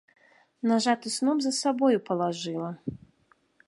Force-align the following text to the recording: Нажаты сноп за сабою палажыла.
Нажаты 0.71 1.07
сноп 1.17 1.37
за 1.47 1.51
сабою 1.59 1.97
палажыла. 2.11 2.71